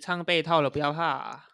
[0.00, 1.44] 仓被套了不要怕，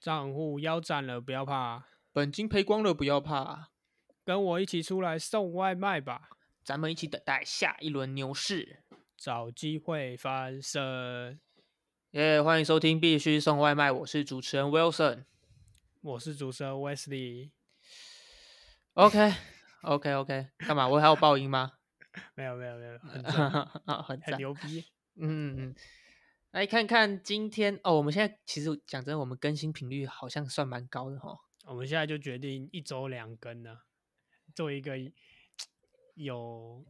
[0.00, 3.70] 账户腰斩了不要怕，本金赔光了不要怕，
[4.24, 6.30] 跟我一起出来送外卖吧，
[6.64, 8.84] 咱们一起等待下一轮牛市。
[9.18, 11.40] 找机会翻身。
[12.10, 15.24] 耶、欢迎收听必须送外卖，我是主持人 Wilson。
[16.02, 16.72] 我是主持人
[18.94, 19.34] Wesley，OK
[19.82, 20.86] OK OK，干嘛？
[20.86, 21.72] 我还有爆音吗？
[22.36, 23.24] 没有没有没有，很
[24.04, 24.36] 很很。
[24.36, 24.84] 牛逼。
[25.18, 25.74] 嗯嗯，
[26.56, 31.38] 来看看今天哦，我们现在其实讲真的，我们更新频率好像算蛮高的哈。
[31.66, 33.80] 我们现在就决定一周两更呢，
[34.54, 34.96] 做一个
[36.14, 36.82] 有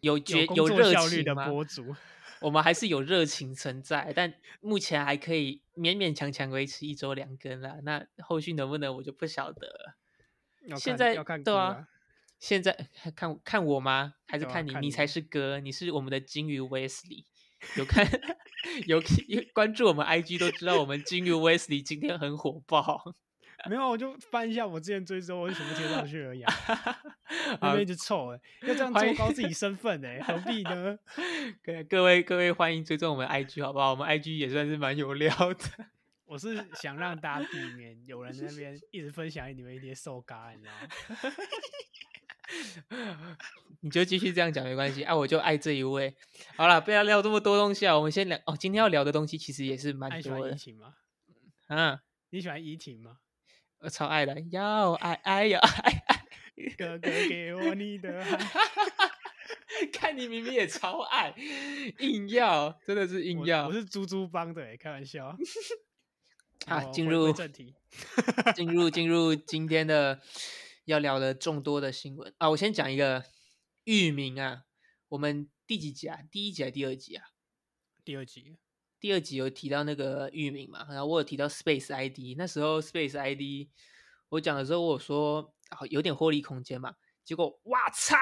[0.00, 1.34] 有有工觉有热作效率的？
[1.34, 1.94] 博主。
[2.40, 4.32] 我们还是有热情存在，但
[4.62, 7.82] 目前还可以勉勉强强维持一周两更了。
[7.82, 9.94] 那后续能不能我就不晓得
[10.78, 11.88] 现在看要看对啊歌啊，
[12.40, 14.14] 现在看看我吗？
[14.26, 14.46] 还是？
[14.46, 17.26] 看你你才是哥，你是我们的金鱼 Wesley。
[17.78, 18.04] 有看
[18.86, 23.14] 有 有关注我们 IG 都知道，我们金鱼 Wesley 今天很火爆。
[23.66, 26.52] 没有，我就翻一下我之前追踪，我就全部贴上去而已、 啊。
[27.60, 30.98] 那好边一直凑哎、要这样欢迎做高自己身份哎、何必呢？
[31.64, 33.92] 各各位各位欢迎追踪我们 IG 好不好？
[33.92, 35.86] 我们 IG 也算是蛮有料的。
[36.26, 40.72] 我是想让大家避免有人在那边一直分享你们一些瘦咖，你知道
[41.30, 41.34] 吗？
[43.80, 46.14] 你就继续这样讲没关系啊，我就爱这一位。
[46.56, 48.56] 好了，不要聊这么多东西啊，我们先聊哦。
[48.58, 50.94] 今天要聊的东西其实也是蛮那你喜欢多的怡婷吗？
[51.66, 53.18] 啊，你喜欢怡婷吗？
[53.80, 56.24] 我超爱的，要爱爱要爱爱。
[56.78, 58.38] 哥哥给我你的爱，
[59.92, 61.34] 看你明明也超爱，
[61.98, 65.36] 硬要，真的是硬要我是猪猪帮的、欸，开玩笑。
[66.66, 66.80] 啊！
[66.80, 67.74] 好回进入正题，
[68.54, 70.18] 进入进入今天的
[70.84, 72.50] 要聊的众多的新闻啊！
[72.50, 73.24] 我先讲一个
[73.84, 74.64] 域名啊，
[75.08, 76.20] 我们第几集啊？
[76.30, 77.24] 第一集还是第二集啊？
[78.04, 78.58] 第二集
[79.00, 83.68] 第二集有提到那个域名嘛，然后我有提到 Space ID，那时候 Space ID
[84.28, 86.94] 我讲的时候，我说啊有点获利空间嘛，
[87.24, 88.16] 结果哇操，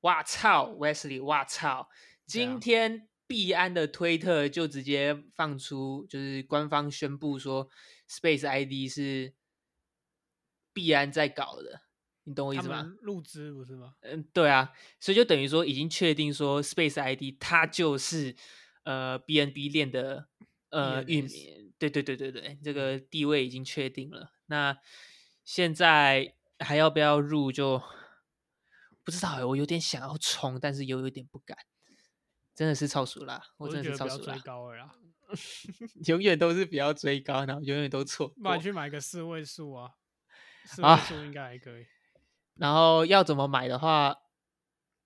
[0.00, 1.88] 哇操，Wesley，哇操，
[2.26, 7.68] 今天币安的推特就直接放出，就是官方宣布说
[8.08, 9.34] Space ID 是
[10.76, 11.80] 币安在搞的，
[12.24, 12.94] 你懂我意思吗？
[13.00, 13.94] 入资不是吗？
[14.02, 18.36] 嗯，对啊，所以就等于说已经确定说 Space ID 它就是
[18.84, 20.28] 呃 BNB 链的
[20.68, 24.34] 呃域名，对对对对对，这个地位已经确定了。
[24.48, 24.76] 那
[25.46, 27.82] 现在还要不要入就
[29.02, 31.56] 不知道欸，我有点想要冲，但是又有点不敢，
[32.54, 34.94] 真的是超熟啦，我我真的是超熟啦，高了啦，
[36.06, 38.62] 永远都是不要追高，然后永远都错 那你。
[38.62, 40.05] 去买个四位数啊，四
[40.82, 41.86] 啊应该还可以。
[42.54, 44.10] 然后要怎么买的话，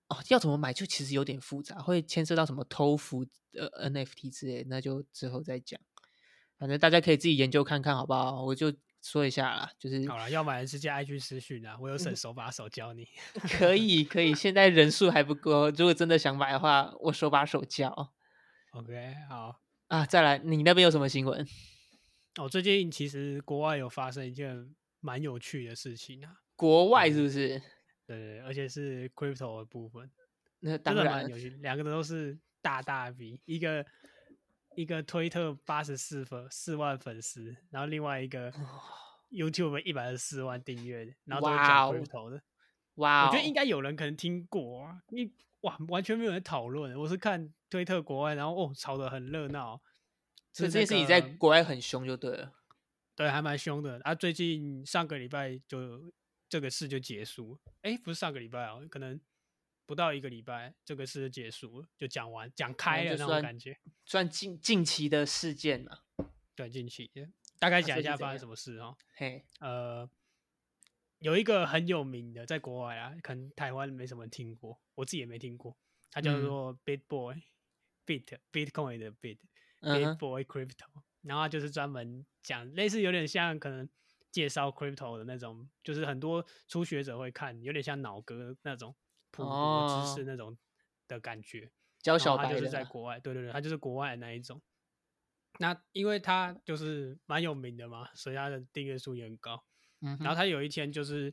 [0.07, 5.79] 哦，要怎么买就其实有点复杂，会牵涉到什么偷服呃 NFT 之类，那就之后再讲。
[6.57, 8.43] 反正大家可以自己研究看看，好不好？
[8.43, 8.71] 我就
[9.01, 13.07] 说一下啦，就是好了，要买的直接 IG 私讯啊，我有省手把手教你。
[13.57, 18.13] 可以可以，现在人数还不够，如果真的想买的话，我手把手教
[18.71, 19.59] OK，好。
[19.87, 20.05] 啊。
[20.05, 21.45] 再来，你那边有什么新闻？
[22.39, 27.61] 哦，最近其实国外有发生一件蛮有趣的事情啊，国外是不是？
[28.07, 30.09] 对对，对而且是 crypto 的部分，
[30.59, 33.85] 那当然蛮有趣，两个都是大大 V，一个
[34.75, 38.53] 一个推特八十四粉四万粉丝，然后另外一个
[39.31, 42.41] YouTube 一百二十四万订阅，然后都讲哦 crypto 的，
[42.95, 45.31] 哇、哦，我觉得应该有人可能听过啊，你
[45.61, 49.81] 哇完全没有人讨论，我是看推特国外，然后哦吵得很热闹，
[50.51, 52.51] 所以这件事情在国外很凶就对了。
[53.15, 53.99] 对，还蛮凶的。
[54.03, 56.11] 啊，最近上个礼拜就
[56.49, 59.19] 这个事就结束了，哎，不是上个礼拜哦，可能
[59.85, 63.77] 不到一个礼拜，这个事就结束了，就讲完讲开了那种感觉。
[64.05, 65.99] 算近近期的事件嘛，
[66.55, 67.11] 对，近期
[67.59, 68.97] 大概讲一下发生什么事哦。
[69.15, 70.09] 嘿，呃，
[71.19, 75.77] 有一个很有名的，在国外啊，可能台湾没什么人听过，我自己也没听过，
[76.09, 79.37] 他叫嗯做 BitBoy，Bit Bitcoin 的 Bit。
[79.83, 80.85] 嗯 Big 哼，Boy Crypto，
[81.21, 83.87] 然后他就是专门讲类似有点像可能
[84.31, 88.95] 介绍 Crypto 的那种，就是很多初学者会看，有点像脑哥那种
[89.29, 90.57] 普读的知识哦那种
[91.07, 91.71] 的感觉。
[91.99, 94.61] 教然后他就是小白的啊，在国外，对对对，他就是国外的那一种。
[95.59, 99.63] 那因为他就是蛮有名的嘛，所以他的订阅数也很高。
[99.99, 101.31] 嗯，然后他有一天就是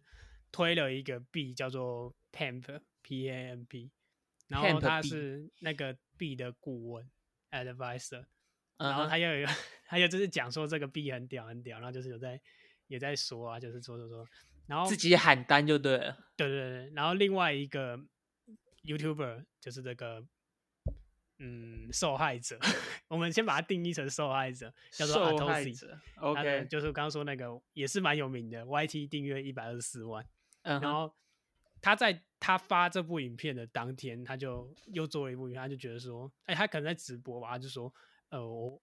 [0.52, 3.90] 推了一个币叫做 Pamp P A M P，
[4.48, 7.10] 然后他是那个币的顾问
[7.50, 8.26] advisor，嗯
[8.78, 9.46] 然后他又有
[9.86, 12.40] 他又就是讲说这个币很屌很屌，然后就是有在
[12.86, 14.26] 也在说啊，就是说说说，
[14.66, 16.16] 然后自己喊单就对了。
[16.36, 17.98] 对对对，然后另外一个
[18.84, 20.24] YouTuber 就是这个
[21.38, 22.58] 嗯受害者，
[23.08, 25.64] 我们先把它定义成受害者，叫做受害。
[25.70, 30.24] 者，OK，就是刚刚说那个也是蛮有名的，YT 订阅一百二十四万。
[30.62, 31.14] 嗯哼，然后
[31.80, 37.92] 他在他发这部影片的当天，他就又做了一部影片，他就觉得说，哎，他可能在直播吧，他就说，
[38.30, 38.82] 呃，我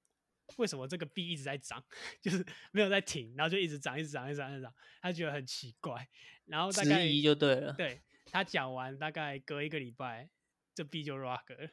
[0.57, 1.83] 为什么这个币一直在涨，
[2.21, 6.07] 就是没有在停，然后就一直涨，一直涨，一直涨，一直涨，他觉得很奇怪。
[6.45, 10.29] 然后大概质疑就对了，对他讲完，大概隔一个礼拜，
[10.73, 11.69] 这币就 rock 了。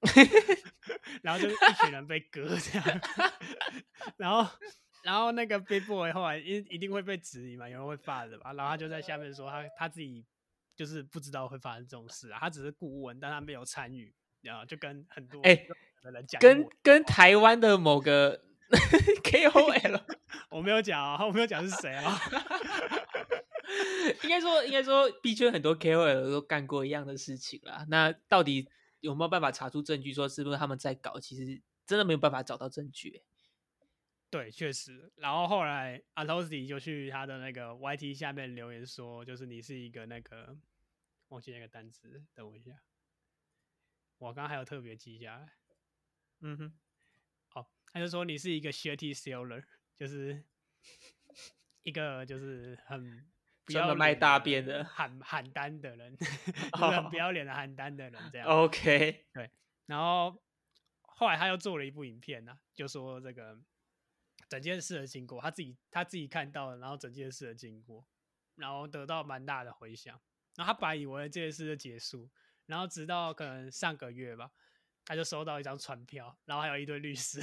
[1.22, 3.00] 然后就一群人被割这样，
[4.16, 4.48] 然后
[5.02, 10.24] 然后那个 Big Boy 后来一一定会被质疑嘛，有人会发的吧，然后他就在下面说他他自己
[10.76, 15.66] 就是不知道会发生这种事啊，他只是顾问，但他没有参与，然后就跟很多哎
[16.02, 18.42] 的人讲跟跟台湾的某个
[19.24, 20.02] KOL，
[20.50, 22.18] 我没有讲啊，我没有讲是谁啊，
[24.24, 27.86] 应该说应该说，B 圈很多 KOL 都干过一样的事情啦。
[27.88, 28.68] 那到底
[29.00, 31.18] 有没有办法查出证据，说是不是他们在搞？
[31.20, 33.22] 其实真的没有办法找到证据欸。
[34.30, 35.10] 对，确实。
[35.16, 40.54] 然后后来 Atosi 就去他的那个 YT 下面留言说，就是你是一个那个
[41.28, 42.72] 忘记那个单词，等我一下。
[44.18, 45.52] 我刚刚还有特别记下来。
[46.40, 46.72] 嗯哼，
[47.54, 49.64] 哦，他就说你是一个 shitty seller，
[49.96, 50.44] 就是
[51.82, 53.26] 一个就是很
[53.64, 58.46] 不要卖大便的喊喊单的人， 就是很哦不要脸的喊单的人这样。
[58.48, 59.50] OK，对
[59.86, 60.42] 然后
[61.02, 63.58] 后来他又做了一部影片呢、就说这个
[64.48, 68.06] 整件事的经过，他自己他自己看到了，然后整件事的经过，
[68.54, 70.18] 然后得到蛮大的回响。
[70.56, 72.30] 然后他本来以为这件事就结束，
[72.66, 74.50] 然后直到可能上个月吧，
[75.08, 77.40] 他就收到一张传票，然后还有一堆律师，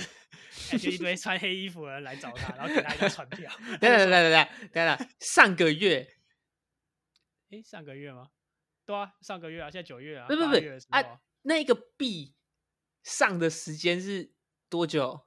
[0.72, 3.52] 哎就一堆 穿黑衣服的人来找他，然后给他一张传票。
[3.82, 6.16] 等等等等等等等，上个月
[7.50, 8.30] 哎，上个月吗？
[8.86, 10.56] 对啊，上个月啊，现在九月啊，不不不
[10.90, 12.36] 啊，那个币
[13.02, 14.32] 上的时间是
[14.70, 15.26] 多久？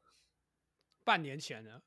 [1.02, 1.82] 半年前了。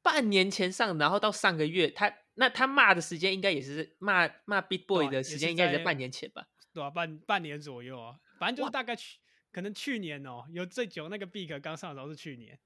[0.00, 6.48] 半年前上，然后到上个月，他那他骂的时间应该也是骂骂 Big Boy 的时间，应该也是在半年前吧？
[6.72, 9.18] 对啊，半半年左右啊，反正就是大概去，
[9.52, 12.58] 可能去年哦、有最久那个 Big 刚上的时候是去年，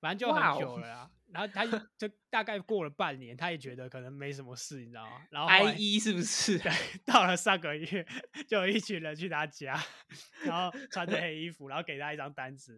[0.00, 1.10] 反正就很久了啦。
[1.32, 5.22] 然后他就就大概过了半年，他也觉得可能没什么事，你知道吗？
[5.30, 6.58] 然后后 I 来一是不是？
[6.58, 6.70] 对，
[7.06, 8.06] 到了上个月，
[8.46, 9.82] 就有一群人去他家，
[10.44, 12.76] 然后穿着黑衣服，然后给他一张单子，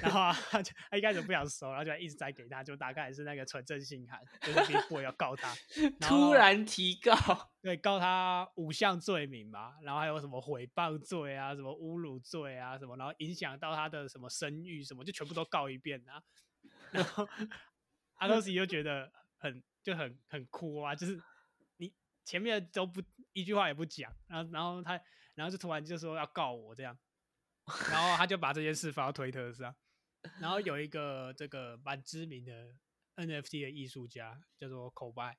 [0.00, 5.54] 然后啊 他就他一开始不想收，然后就一直在给他，就大概是那个纯正信函，就是 Big Boy 要告他，
[6.00, 7.14] 然突然提告，
[7.60, 16.22] 对，告他五项罪名嘛，然后还有什么诽谤罪啊，什么侮辱罪啊，什么，然后影响到他的什么声誉什么，就全部都告一遍啊。
[16.90, 17.28] 然后
[18.16, 21.20] 阿托西就觉得很就很很哭啊，就是
[21.76, 21.92] 你
[22.24, 23.02] 前面都不
[23.32, 25.00] 一句话也不讲，然后然后他
[25.34, 26.96] 然后就突然就说要告我这样，
[27.90, 29.74] 然后他就把这件事发到推特上，
[30.40, 32.74] 然后有一个这个蛮知名的
[33.16, 35.36] NFT 的艺术家叫做口白。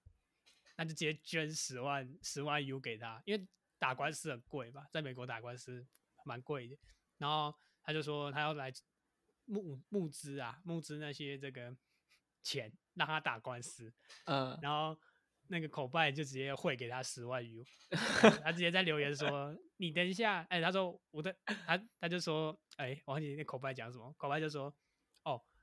[0.77, 3.47] 那就直接捐十万十万 U 给他，因为
[3.79, 5.87] 打官司很贵嘛，在美国打官司
[6.25, 6.77] 蛮贵的。
[7.17, 8.73] 然后他就说他要来
[9.45, 11.73] 募募资啊，募资那些这个
[12.45, 13.91] 钱让他打官司。
[14.25, 14.97] 嗯，然后
[15.47, 17.63] 那个口拜就直接汇给他十万 U，
[18.43, 24.73] 他直接在留言说：“你等一下。”哎，他说我的，他他就说：“哎，忘记那口拜讲什么。”口拜就说：“哦，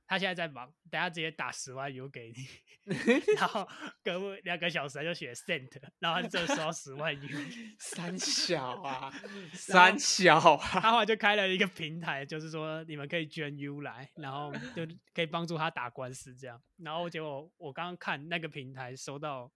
[0.05, 2.47] 他现在在忙，等下直接打十万 U 给你。
[3.37, 3.65] ”然后
[4.03, 7.29] 隔两个小时他就写 sent， 然后他就收到十万 U。
[7.79, 9.11] 三小啊，
[9.53, 16.61] 三小啊，他后来就开了一个平台，就是说你们可以捐 U 来，然后就可以帮助他打官司这样。
[16.77, 19.49] 然后结果我刚刚看那个平台收到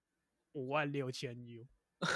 [0.54, 1.68] 五万六千 U，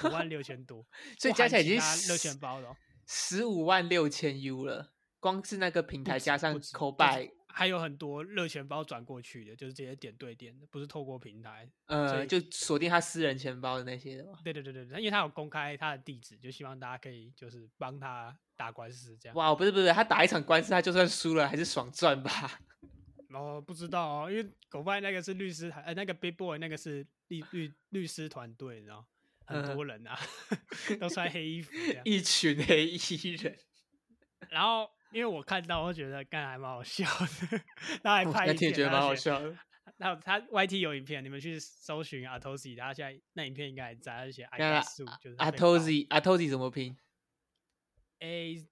[0.06, 0.86] 五万六千多，
[1.20, 2.78] 所以加起来已经含其他热十钱包了哦。
[3.06, 11.70] 十五万六千 U 了，光是那个平台加上不止就是口拜，还有很多热钱包转过去的，就是直接点对点的，不是透过平台。
[11.88, 14.40] 所呃，就锁定他私人钱包的那些的嘛。
[14.44, 19.36] 对对对对，对因为他有公开他的地址，就希望大家可以就是帮他打官司这样。
[19.36, 22.60] 哇，不是不是，他打一场官司，他就算输了还是爽赚吧？
[23.30, 29.06] 然 后不知道哦，因为狗拜那个是律师团，呃，那个 Big Boy 那个是律律律师团队，你知道，
[29.46, 30.18] 很嗯多人啊，
[31.00, 31.72] 都穿黑衣服。
[32.06, 33.58] 一群黑衣人，
[34.50, 37.62] 然后因为我看到，我觉得干还蛮好笑的，
[38.04, 39.02] 他还我 拍影片，觉得蛮。
[39.02, 39.58] 好笑的。
[39.98, 46.98] 然后他 YT 有影片，你们去搜寻 Atosi，他现在那影片应该还在，他就写 I 看 got sued，就是他阿被告 Tozy 阿 Tozy 怎么拼
[48.20, 48.66] A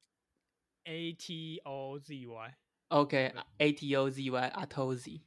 [0.86, 2.56] A T O Z Y。
[2.88, 5.22] ？OK，A T O Z Y 阿 Tozy，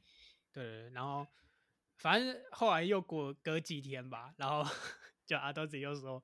[0.51, 1.25] 对，然后
[1.97, 4.63] 反正后来又过隔几天吧，然后
[5.25, 6.21] 就阿多子又说，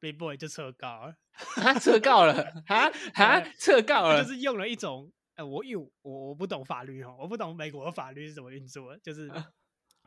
[0.00, 9.28] Big Boy 就撤告了，他，撤告了哈哈，撤告了， 就是用了一种，呃，我因为我我不懂法律哦，我不懂美国的法律是怎么运作的，就是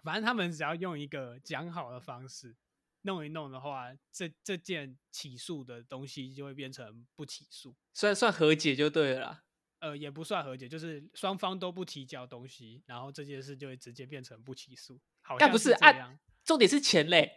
[0.04, 2.56] 反正他们只要用一个讲好的方式
[3.04, 9.44] 弄一弄的话，这这件起诉的东西就会变成不起诉，算算和解就对了啦。
[9.80, 16.20] 呃，也不算和解，就是双方都不提交东西，然后这件事就会直接变成不起诉，好像但不是按。
[16.44, 17.32] 重点是钱嘞，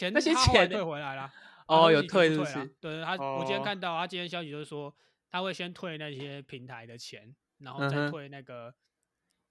[0.00, 1.30] 钱那些钱退回来了。
[1.66, 2.66] 哦，有退是不是？
[2.80, 4.94] 对他，我今天哦看到他今天消息就是说，
[5.30, 8.74] 他会先退那些平台的钱，然后再退那个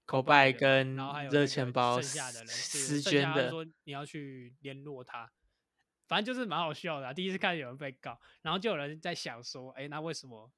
[0.04, 5.30] 口袋的袋跟然后还有那个热钱包剩下的人私捐的说你要去联络他，
[6.08, 10.50] 反正就是蛮好笑的啊、第一次看有人被告，然后就有人在想说，哎，那为什么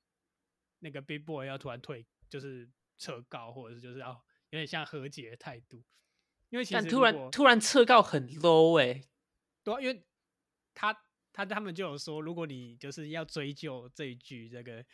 [0.81, 2.69] 那个 Big Boy 要突然退，就是
[2.99, 4.09] 撤告，或者是就是要
[4.51, 5.85] 有点像和解的态度？
[6.49, 9.05] 因为其但突然突然撤告很 low 哎、
[9.65, 10.05] 对啊、因为
[10.75, 10.93] 他
[11.33, 14.85] 他他们就有说，如果你就是要追究这一句这个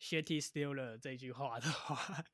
[0.00, 2.24] “shitty stealer” 这句话的话，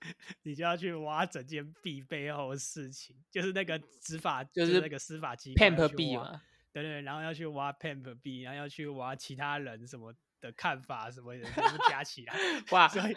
[0.42, 12.34] 你就要去挖整件币背后的事情，就是那个执法，就就是那个司法机关 pamp 去挖币嘛，对对，然后要去挖 pamp B，，然后要去挖其他人什么的看法什么的，全部加起来，
[12.70, 12.88] 哇。
[12.88, 13.14] 所以，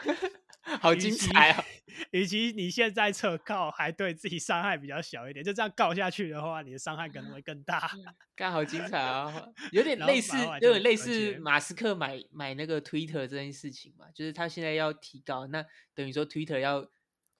[0.81, 1.63] 好精彩啊！
[2.12, 7.89] 与其你现在撤告，还对自己伤害比较小一点，就这样告下去的话，你的伤害可能会更大。
[8.36, 9.31] 刚好精彩啊，
[9.72, 16.89] 有点类似有点类似马斯克买买那个 Twitter 这件事情嘛，就是他现在要提高，那等于说 Twitter 要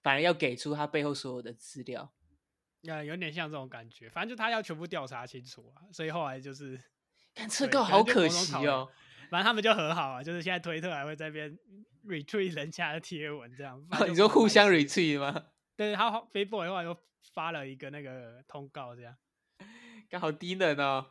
[0.02, 2.12] 反而要给出他背后所有的资料。
[2.82, 6.80] 那，有点像这种感觉，反正就他要全部调查清楚啊，所以后来就是，
[7.34, 8.88] 但撤对告好可惜哦，
[9.30, 11.58] 反正他们就和好啊，就是现在推特还会在那边
[12.06, 13.82] retweet 人家的贴文这样。
[14.08, 15.46] 你说互相 retweet 吗？
[15.76, 16.96] 对，他后 Facebook 的话又
[17.32, 19.14] 发了一个那个通告，这样。
[20.08, 21.06] 刚好低能哦，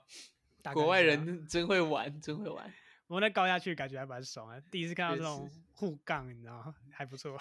[0.73, 2.73] 国外人真会玩，真会玩。
[3.07, 6.75] 我那高下去感觉还蛮爽啊，第一次看到这种实互杠，你知道吗？
[6.91, 7.37] 还不错。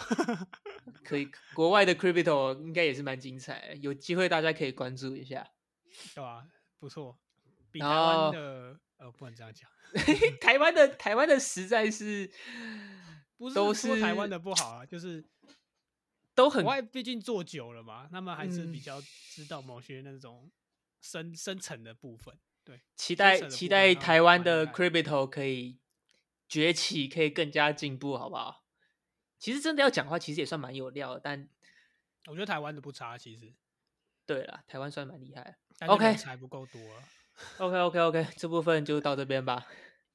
[1.03, 5.47] 可以，国外的 crypto 应该也是蛮精彩的，有机会大家可以关注一下。
[6.15, 6.45] 对吧？
[6.79, 7.19] 不错，
[7.75, 9.69] 比然台湾后的呃不能这样讲，
[10.41, 12.31] 台湾的台湾的实在是
[13.37, 15.25] 不是都说台湾的不好啊，就是
[16.37, 20.49] 都很国外毕竟做久了嘛，他们还是比嗯较知道某些那种
[21.01, 22.39] 深深层的部分。
[22.63, 25.81] 对，期待期待台湾的 crypto 可以
[26.49, 28.65] 崛起，可以更加进步，好不好？
[29.39, 31.49] 其实真的要讲话，其实也算蛮有料的，但
[32.27, 33.53] 我觉得台湾的不差，其实，
[34.25, 35.59] 对了，台湾算蛮厉害。
[35.87, 37.03] OK 人才不够多啊。
[37.59, 39.67] OK OK OK， 这部分就到这边吧。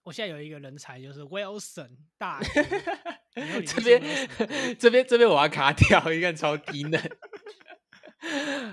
[0.03, 2.39] 我现在有一个人才，就是 Wilson 大
[3.35, 6.99] 哥以后你这就是边这边这边我要卡掉， 一个超低能。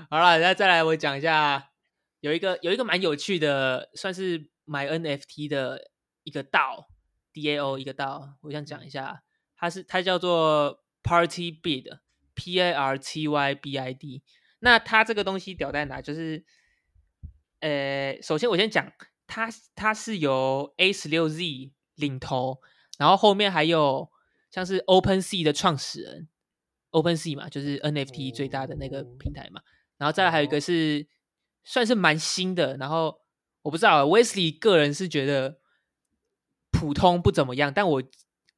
[0.08, 1.70] 好了，那再来我讲一下，
[2.20, 5.90] 有一个有一个蛮有趣的，算是买 NFT 的
[6.22, 6.88] 一个道
[7.34, 9.22] DAO 一个道，我想讲一下，
[9.56, 11.98] 它是它叫做 Party Bid
[12.34, 14.22] P A R T Y B I D。
[14.60, 16.00] 那它这个东西屌在哪？
[16.00, 16.44] 就是，
[17.60, 18.92] 呃，首先我先讲，
[19.26, 22.60] 它它是由 A 十六 Z 领头，
[22.98, 24.10] 然后后面还有
[24.50, 26.28] 像是 OpenSea 的创始人
[26.90, 29.60] ，OpenSea 嘛，就是 NFT 最大的那个哦平台嘛。
[29.96, 31.06] 然后再来还有一哦个是
[31.64, 33.18] 算是蛮新的，然后
[33.62, 35.58] 我不知道 Wesley 个人是觉得
[36.70, 38.02] 普通不怎么样，但我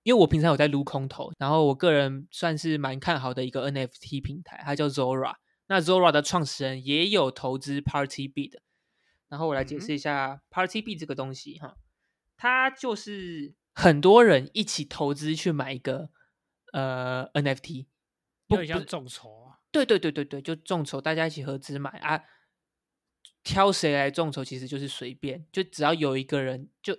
[0.03, 5.35] 因为我平常有在撸空投，然后我个人算是蛮看好的一个 NFT 平台，它叫 Zora。
[5.69, 8.55] 那 Zora 的创始人也有投资 Party Bid，
[9.29, 11.77] 然后我来解嗯释一下 Party Bid 这个东西哈，
[12.37, 16.11] 它就是很多人一起投资去买一个
[16.73, 17.87] 呃 NFT，
[18.47, 19.61] 不有点像众筹啊。
[19.71, 22.25] 对对对对对，就众筹，大家一起合资买啊。
[23.45, 26.95] 挑谁来众筹其实就是随便，就只要有一个人，就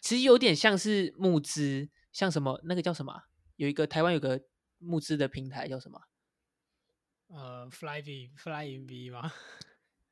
[0.00, 3.28] 其实有点像是募资，像什么那个叫什么啊？
[3.56, 4.42] 有一个台湾有个
[4.78, 6.00] 募资的平台叫什么
[7.28, 9.30] 呃，Fly V Flying V 吗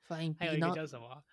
[0.06, 1.24] ？？Flying 还有 B，一个叫什么？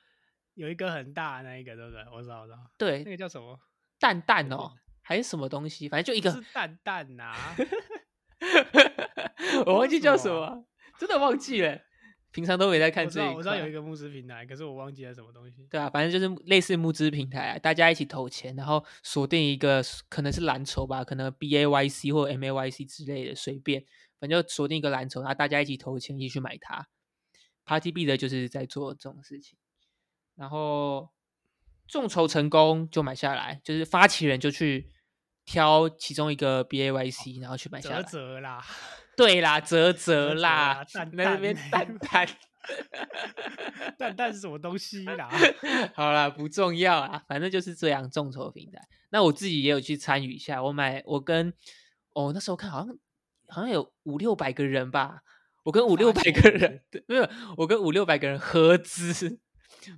[0.58, 2.04] 有一个很大的那一个，对不对？
[2.12, 2.58] 我知道，我知道。
[2.58, 3.60] 那对个叫什么？
[4.00, 7.34] 蛋蛋哦，还是什么东西，反正就一个是蛋蛋呐、
[9.66, 10.58] 我忘记叫什什么啊，
[11.00, 11.80] 真的忘记了。
[12.32, 15.66] 平常都没在看这一，我知道有一个募资平台，可是我忘记了什么东西。
[15.72, 23.84] 对啊，反正就是类似募资平台啊，大家一起投钱，然后锁定一个可能是蓝筹吧，可能 B A Y C 或 M A Y C 之类的，随便，
[24.20, 26.88] 反正就锁定一个蓝筹，然后大家一起投钱一起去买它。
[27.66, 29.58] Party B 的就是在做这种事情，
[30.38, 31.10] 然后
[31.88, 34.90] 众筹成功就买下来，就是发起人就去
[35.46, 38.04] 挑其中一个 B A Y C，然后去买下泽来。
[38.04, 38.66] 泽啦，
[39.16, 42.28] 对啦，泽泽泽啦那边 蛋蛋蛋，
[43.98, 45.30] 蛋蛋是什么东西啦？
[45.96, 48.80] 好啦，不重要啊，反正就是这样众筹平台。
[49.10, 51.52] 那我自己也有去参与一下，我买我跟
[52.14, 52.98] 哦那时候看好像
[53.48, 55.22] 好像有五六百个人吧，
[55.64, 59.40] 我跟五六百个人没有，我跟五六百个人合资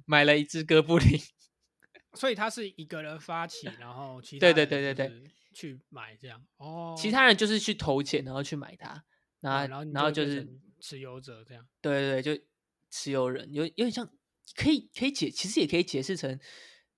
[0.05, 1.19] 买了一只哥布林。
[2.13, 9.03] 所以他是一个人发起，然后其他对对对对对去买这样哦，其他人就是去投钱，然后去买它，
[9.41, 10.47] 然后然后然后就是
[10.79, 11.67] 持有者这样。
[11.81, 12.43] 对对对，就
[12.89, 14.07] 持有人有有点像，
[14.55, 16.39] 可以可以解，其实也可以解释成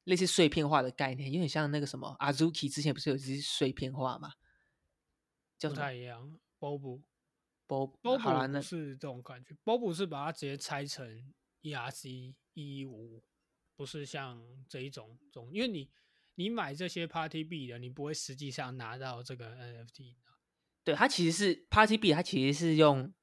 [0.05, 4.33] 类似碎片化的概念，有点像那个什么 Azuki 之前不是有一只碎片化嘛？
[5.57, 7.01] 叫不太一样，Bob
[7.67, 13.23] Bob Bob 是这种感觉，Bob 是把它直接拆成 ERC 一五，
[13.75, 15.89] 不是像这一种种，因为你
[16.35, 20.17] 你买这些 Party 币的，你不会实际上拿到这个 NFT 的。
[20.83, 23.13] 对它其实是 Party B，它其实是用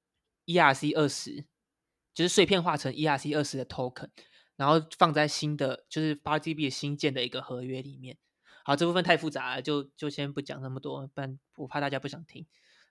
[0.46, 1.44] ERC 二十，
[2.14, 4.10] 就是碎片化成 ERC 二十的 token，
[4.56, 8.16] 然后放在新的就是 Party B 新建的一个合约里面。
[8.64, 12.46] 好，这部分太复杂了，就就先不讲那么多，不然我怕大家不想听。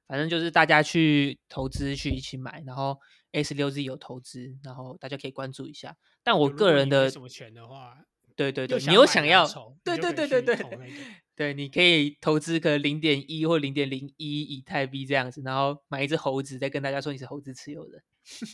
[0.07, 2.97] 反正就是大家去投资去一起买，然后
[3.31, 5.95] S 六 Z 有投资，然后大家可以关注一下。
[6.23, 7.97] 但我个人的什么钱的话，
[8.35, 10.93] 对对对，又你又想要筹，对对对对对那个
[11.35, 18.01] 对，你可以投资个零点一或零点零一以太币这样子，然后买一只猴子，再跟大家说你是猴子持有人。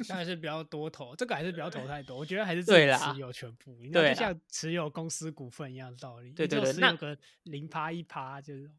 [0.08, 2.16] 但还是不要多投，这个还是不要投太多。
[2.16, 2.72] 我觉得还是持
[3.18, 6.32] 有全部， 你知道对啦就像持有公司股份一样的道理。
[6.32, 6.96] 对对对那
[7.44, 8.70] 零趴一趴，就是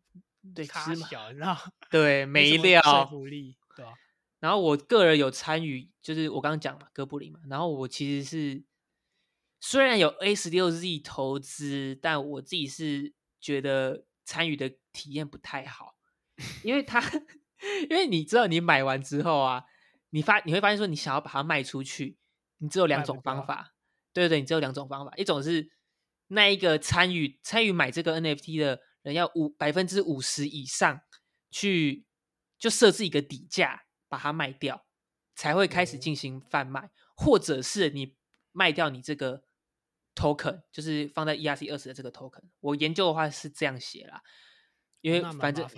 [0.54, 1.56] 对差芝麻小，你知道？
[1.90, 2.82] 对，没料。
[2.82, 3.92] 说服力，对吧？
[4.40, 7.40] 然后我个人有参与，就是我刚刚讲嘛，哥布林嘛。
[7.48, 8.64] 然后我其实是
[9.60, 15.94] 虽然有 A 十六 Z 投资，但我自己是觉得参与的体验不太好，
[16.62, 17.00] 因为它，
[17.88, 19.64] 因为你知道，你买完之后啊，
[20.10, 22.18] 你发你会发现说，你想要把它卖出去，
[22.58, 23.74] 你只有两种方法。
[24.12, 25.70] 对对对，你只有两种方法，一种是
[26.28, 31.00] 那一个参与参与买这个 NFT 的人要五百分之五十以上
[31.50, 32.04] 去
[32.58, 34.84] 就设置一个底价把它卖掉，
[35.36, 38.16] 才会开始哦进行贩卖，或者是你
[38.50, 39.44] 卖掉你这个
[40.14, 42.42] token，就是放在 ERC 二十的这个 token。
[42.60, 44.22] 我研究的话是这样写啦，
[45.02, 45.68] 因为反正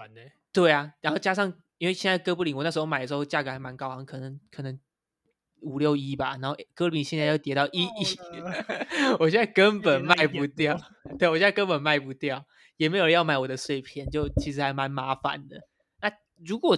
[0.53, 4.79] 对啊，然后加上因为现在哥布林我那时候买的时候价格还蛮高，好像可能可能
[5.63, 7.89] 五六一吧，然后哥布林现在又跌到一一，
[9.19, 10.79] 我现在根本卖不掉，
[11.19, 15.69] 对我现在根本卖不掉，也没有人要买我的碎片，就其实还蛮麻烦的。
[16.01, 16.13] 那
[16.45, 16.77] 如果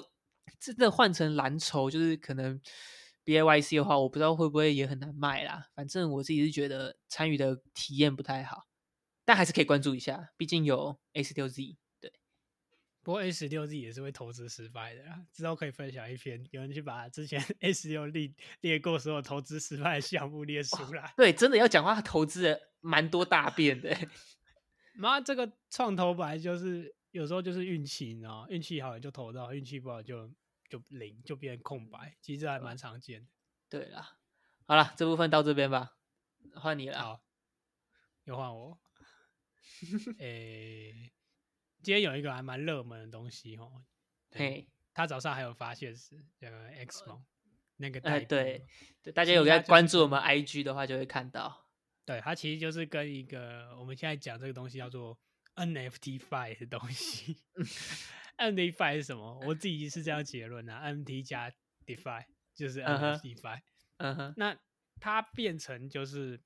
[0.60, 2.60] 真的换成蓝筹，就是可能
[3.24, 5.68] B A Y C 的话，我不知道会不会也很难卖啦。
[5.74, 8.66] 反正我自己是觉得参与的体验不太好，
[9.24, 11.76] 但还是可以关注一下，毕竟有 S 六 Z。
[12.00, 12.12] 对，
[13.02, 18.32] 不过 A 十六 Z 也是会投资失败的啊，之后可以分享一篇，有人去把之前 A 十六列
[18.62, 21.12] 列过所有投资失败的项目列出来。
[21.16, 23.94] 对，真的要讲话，他投资了蛮多大便的。
[24.98, 28.46] 妈，这个创投本来就是有时候就是运气，你知道吗？
[28.50, 30.28] 运气好就投到，运气不好就
[30.68, 32.16] 就零，就变空白。
[32.20, 33.28] 其实还蛮常见的。
[33.68, 34.18] 对啦，
[34.66, 35.96] 好了，这部分到这边吧，
[36.54, 36.98] 换你了。
[36.98, 37.22] 好，
[38.24, 38.78] 又换我。
[40.18, 41.12] 诶、
[41.82, 43.84] 今天有一个还蛮热门的东西哦，
[44.30, 47.24] 对嘿，他早上还有发现是这个 X 盟
[47.76, 48.66] 那个哎，代币对，
[49.02, 51.67] 对，大家有在关注我们 IG 的话，就会看到。
[52.08, 55.18] 对，它其实就是跟一个我们现在讲这个东西叫做
[55.56, 57.36] NFT Fi 的东西。
[58.38, 59.38] NFT Fi 是什么？
[59.46, 61.52] 我自己是这样结论啊，NFT 加
[61.84, 63.60] DeFi 就是嗯哼 NFT Fi。
[63.98, 64.58] 嗯哼，那
[64.98, 66.40] 它变成就是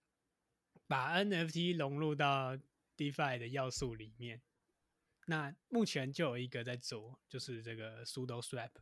[0.89, 2.59] 把 NFT 融入到
[2.97, 4.43] DeFi 的要素里面。
[5.27, 8.73] 那目前就有一个在做，就是这个 Sudo Swap。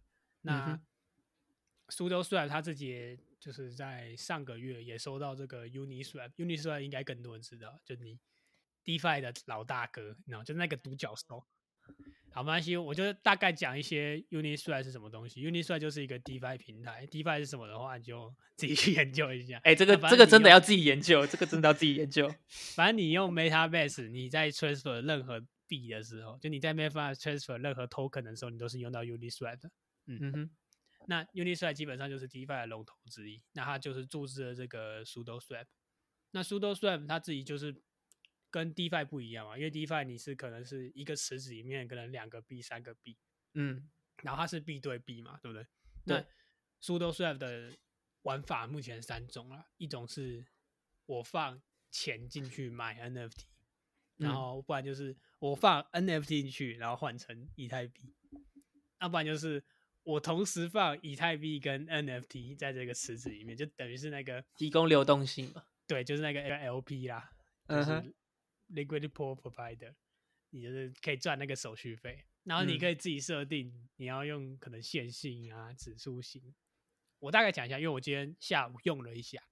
[0.40, 0.86] 那嗯哼
[1.88, 8.18] Sudo Swap 它自己也就是在上个月也收到这个 Uniswap，Uniswap 应该更多人知道，就你
[8.84, 11.44] DeFi 的老大哥，你知道，就那个独角兽。
[12.32, 15.40] 好，没关系，我就大概讲一些 Uniswap 是什么东西。
[15.40, 19.58] Uniswap 就是一个 DeFi 平台，DeFi 是什么的话，你就 自己去研究一下。
[19.64, 22.32] 哎，这个这个真的要自己研究，这个真的要自己研究。
[22.76, 29.70] 反正你用 MetaMask，你在 transfer 任何币的时候，就你在 MetaMask transfer 任何 token 的时候，你都是用到 Uniswap 的。
[30.06, 30.50] 嗯哼，
[31.10, 35.66] 那 Uniswap 基本上就是 DeFi 的龙头之一，那它就是注资了这个 Sudo Swap。
[36.30, 37.82] 那 Sudo Swap 它自己就是
[38.48, 43.18] 跟 DeFi 不一样嘛，因为 DeFi 你是可能是一个池子里面可能两个币、三个币，
[43.54, 43.90] 嗯
[44.22, 45.66] 然后它是币对币嘛，对不对？
[46.06, 46.24] 对那
[46.80, 47.76] Sudo Swap 的
[48.22, 50.46] 玩法目前三种啦，一种是
[51.06, 53.46] 我放钱进去买 NFT，
[54.18, 58.14] 然嗯后不然就是我放 NFT 进去，然后换成以太币，
[59.00, 59.64] 要不然就是
[60.02, 65.64] 我同时放以太币跟 NFT 在这个池子里面，就等于是那个提供流动性嘛。
[65.86, 67.30] 对，就是那个 LP 啦，
[67.68, 68.14] 就嗯哼是
[68.74, 69.94] Liquidity Pool Provider，
[70.50, 76.54] 你就是可以赚那个手续费，然后你嗯可以自己设定你要用可能线性啊、指数型。
[77.18, 79.42] 我大概讲一下，因为我今天下午用了一下，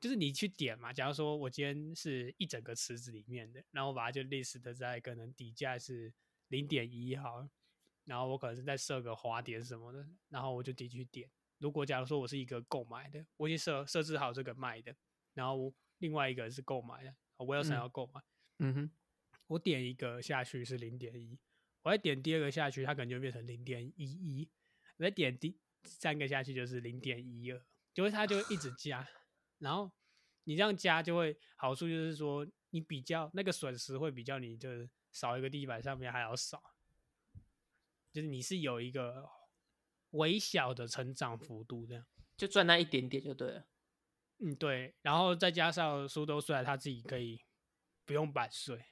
[0.00, 6.12] 就是你去点嘛，假如说我今天是一整个池子里面的，然后我把它就 list 的在可能底价是
[6.48, 7.48] 零点一好了，
[8.04, 11.30] 然后我可能是再设个滑点什么的，然后我就进去点。
[11.58, 14.94] 如果假如说我是一个购买的，我已经设设置好这个卖的，
[15.34, 18.22] 然后另外一个是购买的，我要想嗯要购买，
[18.58, 18.90] 嗯哼，
[19.46, 21.38] 我点一个下去是零点一，
[21.82, 24.48] 我再点第二个下去，它可能就变成零点一一，
[24.96, 29.06] 我再点第三个下去就是零点一二，就会它就会一直加，
[29.58, 29.92] 然后
[30.44, 36.62] 你这样加就会好处就是说你比较那个损失会比较你就是少一个地板上面还要少，
[38.12, 39.28] 就是你是有一个
[40.10, 42.04] 微小的成长幅度这样。
[42.36, 43.66] 就赚那一点点就对了。
[44.38, 47.44] 嗯，对，然后再加上苏都出来他自己可以
[48.06, 48.86] 不用版税，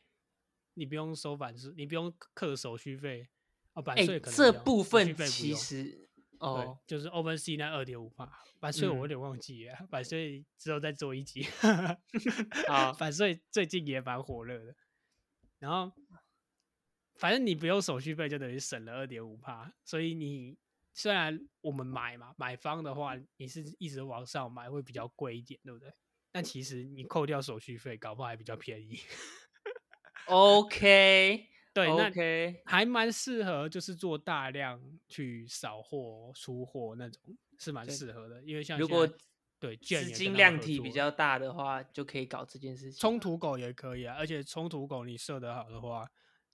[0.74, 3.26] 你不用收版税，你不用课手续费
[3.72, 11.46] 哦，版哎、税可能这部分其实哦，，就是 OpenSea 那二点五帕版税，我有嗯点忘记了，版 税之后再做一集。
[12.68, 14.76] 啊 版税最近也蛮火热的，
[15.58, 15.90] 然后
[17.18, 20.56] 反正你不用手续费，就等于省了二点五帕，所以你
[20.94, 25.92] 虽然我们买嘛，买方的话你是一直往上买会比较贵一点，对不对？
[26.30, 29.00] 但其实你扣掉手续费，搞不好还比较便宜。
[30.26, 37.20] OK， 对，那 OK，还蛮适合，就是做大量去扫货、出货那种，
[37.58, 38.42] 是蛮适合的。
[38.44, 39.08] 因为像如果
[39.58, 43.00] 对券资金量体比较大的话，就可以搞这件事情。
[43.00, 46.08] 冲突狗也可以啊，而且冲突狗你设得好的话，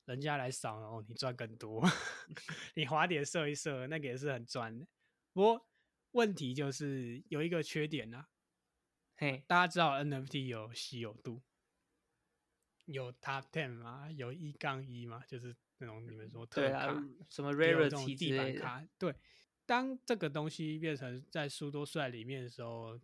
[0.05, 1.83] 人家来扫然后，你赚更多。
[2.75, 4.87] 你滑点射一射，那个也是很赚的。
[5.33, 5.67] 不过
[6.12, 8.29] 问题就是有一个缺点啊，
[9.17, 11.43] 嘿，大家知道 NFT 有稀有度，
[12.85, 16.95] 有 Top Ten 嘛，有一杠一嘛，就是那种你们说特卡，，
[17.31, 18.87] 什么也有这种地板卡。
[18.99, 19.14] 对，
[19.67, 23.01] 当这个东西变成在苏多帅里面的时候，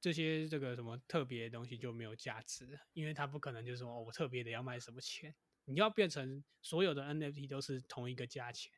[0.00, 8.72] 这些这个什么特别的东西就没有价值了，因为他不可能就是说、哦、我特别的要卖什么钱，你要变成所有的 NFT 都是同一个价钱。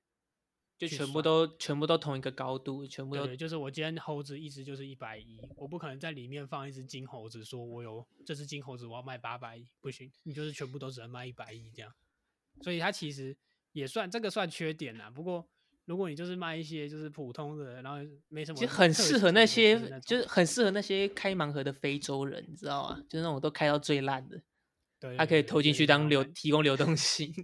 [0.78, 11.94] 就全部都全部都同一个高度，全部都对，就是我今天猴子一直就是一百一，我不可能在里面放一只金猴子，说我有这只金猴子我要卖八百一，不行，你就是全部都只能卖一百一这样。
[12.62, 13.36] 所以它其实
[13.70, 15.08] 也算这个算缺点啦。
[15.08, 15.46] 不过
[15.84, 22.96] 如果你就是卖一些就是普通的，然后没什么其实很适合那些，那就是很适合那些开盲盒的非洲人，你知道吗？
[23.08, 24.42] 就是那种都开到最烂的，
[25.02, 27.34] 对它可以对投进去当流提供流动性。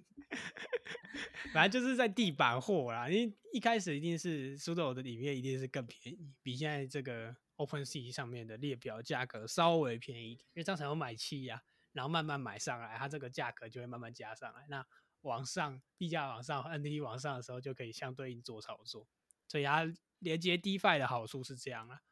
[1.52, 14.66] 反正就是在地板货啦，因为一开始一定是苏豆的里面一定是更便宜，比现在这个 OpenSea 上面的列表价格稍微便宜一点，因为这样才有买气呀、然后慢慢买上来，它这个价格就会慢慢加上来。
[14.68, 14.86] 那
[15.22, 19.08] 往上币价往上，NFT 往上的时候就可以相对应做操作，
[19.48, 19.90] 所以它
[20.20, 22.02] 连接 DeFi 的好处是这样啦。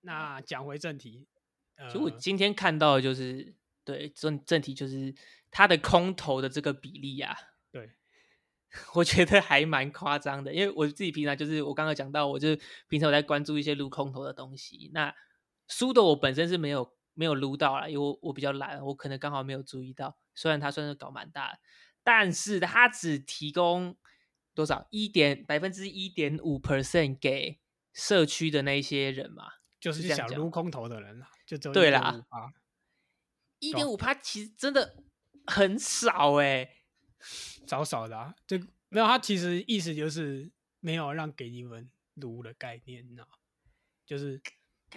[0.00, 1.28] 那讲回正题，
[1.76, 3.54] 呃，就我今天看到的就是，
[3.90, 5.14] 对正正题就是
[5.50, 7.36] 它的空投的这个比例啊，
[7.72, 7.90] 对
[8.94, 14.90] 我觉得还蛮夸张的，因为我自己平常就是我刚刚讲到，我就是平常我在关注一些撸空投的东西。
[14.94, 15.12] 那
[15.66, 20.16] 输的我本身是没有没有撸到啦，因为我我比较懒，我可能刚好没有注意到。
[20.34, 21.58] 虽然他算是搞蛮大的，
[22.04, 23.96] 但是他只提供
[24.54, 27.58] 多少一点百分之一点五 percent 给
[27.92, 29.44] 社区的那一些人嘛，
[29.80, 32.52] 就是想撸空投的人啦，就对啦1.5%
[33.60, 34.96] 一点五趴其实真的
[35.46, 36.68] 很少哎、
[37.66, 43.32] 少少的啊，这没有，他其实意思就是没有让给你们撸的概念，你知道吗？
[44.04, 44.40] 就是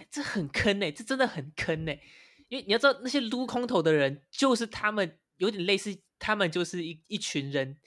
[0.10, 2.02] 这很坑哎、这真的很坑哎、
[2.48, 7.78] 因为你要知道，那些撸空头的人，就是他们有点类似，他们就是一一群人，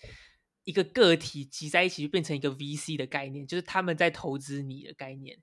[0.64, 5.38] 一个个体集在一起，就变成一个 VC 的概念，就是他们在投资你的概念。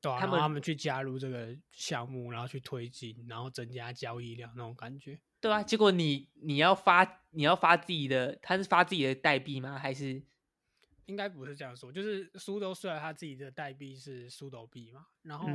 [0.00, 5.20] 对、啊，他们他们去加入这个项目，然后去推进，然后增加交易量那种感觉。
[5.40, 9.78] 对啊，结果你你要发你要发自己的，他是发自己的代币吗？
[9.78, 10.22] 还是
[11.06, 15.48] 应该不是这样说，就是苏斗虽然他自己的代币是苏斗币嘛，然后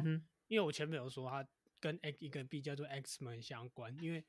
[0.48, 1.48] 因为我前面有说他
[1.80, 4.24] 跟 X 一个币叫做 X 门相关，因为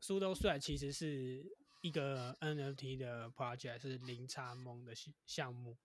[0.00, 1.44] 苏斗虽然其实是
[1.82, 5.76] 一个 NFT 的 project 是零差梦的项项目，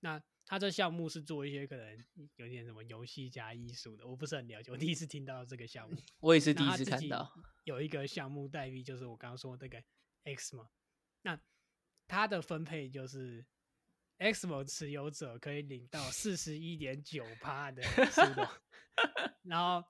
[0.00, 2.04] 那它这项目是做一些可能
[2.36, 5.96] 有点什么游戏加艺术的，我不是很了解，我第一次听到这个项目。
[6.20, 7.32] 我也是第一次看到。
[7.64, 9.82] 有一个项目代币，就是我刚刚说的这个
[10.24, 10.68] X 嘛，
[11.22, 11.40] 那
[12.06, 13.46] 它的分配就是
[14.18, 18.42] Xmo 持有者可以领到四十一点九趴的速度，
[19.44, 19.82] 然后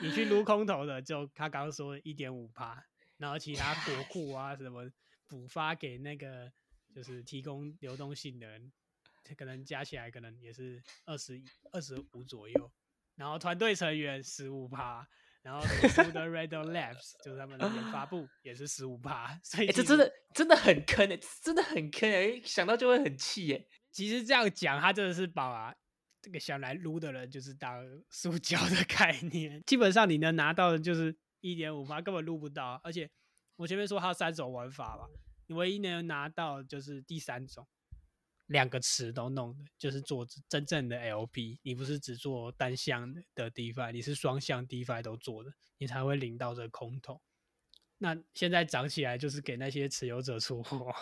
[0.00, 2.80] 你去撸空投的，就他刚刚说一点五趴，
[3.16, 4.88] 然后其他国库啊什么
[5.26, 6.52] 补发给那个
[6.94, 8.72] 就是提供流动性的人，
[9.34, 12.72] 可能加起来可能也是二十二十五左右，
[13.16, 15.08] 然后团队成员十五趴。
[15.42, 23.68] 然后 s u d e Red Labs 就是他们的研发部也是十五趴，所以这真的真的很坑诶，真的很坑诶，想到就会很气耶。
[23.92, 25.72] 其实这样讲，他真的是把
[26.20, 29.62] 这个想来撸的人就是当塑胶的概念。
[29.64, 32.80] 基本上你能拿到的就是一点五趴，根本撸不到。
[32.82, 33.08] 而且
[33.54, 35.06] 我前面说它有三种玩法吧，
[35.46, 37.64] 你唯一能拿到就是第三种。
[38.46, 41.58] 两个词都弄的，就是做真正的 LP。
[41.62, 47.20] 你不是只做单向的 DeFi，你是双向 DeFi 都做的，你才会领到这空头。
[47.98, 50.94] 那现在涨起来，就是给那些持有者出货，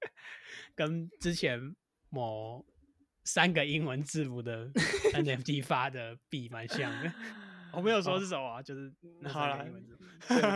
[0.74, 1.76] 跟之前
[2.08, 2.64] 某
[3.24, 4.68] 三个英文字母的
[5.14, 7.12] NFT 发的币蛮像的。
[7.72, 8.92] 我没有说是什么，就是
[9.28, 9.64] 好了，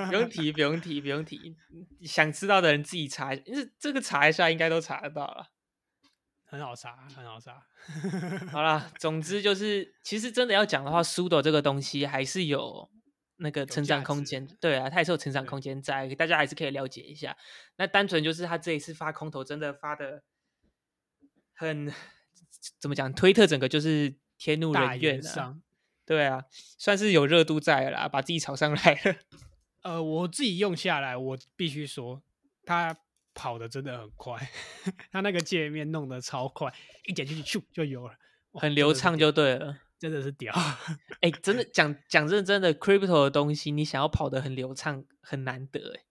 [0.08, 1.54] 不用提，不用提，不用提。
[2.00, 5.53] 想知道的人自己查，因为这个查一下应该都查得到了。
[6.54, 7.60] 很好杀，很好杀。
[8.52, 12.88] 好啦，总之就是，其实真的要讲的话，Sudo 这个东西还是有
[13.38, 14.46] 那个成长空间。
[14.60, 17.36] 对啊，它也是有成长空间在，大家还是可以了解一下。
[17.76, 20.22] 那单纯就是他这一次发空头，真的发的
[21.54, 21.92] 很
[22.78, 23.12] 怎么讲？
[23.12, 25.56] 推特整个就是天怒人怨啊。
[26.06, 26.44] 对啊，
[26.78, 29.16] 算是有热度在了，把自己炒上来了。
[29.82, 32.22] 呃，我自己用下来，我必须说，
[32.64, 32.96] 它。
[33.34, 34.38] 跑的真的很快，
[35.10, 36.72] 他那个界面弄得超快，
[37.04, 38.14] 一点进去咻就有了，
[38.52, 40.54] 很流畅就对了，真的是屌。
[41.20, 46.04] 哎，真的 讲讲认真的，crypto 的东西，你想要跑得很流畅很难得哎。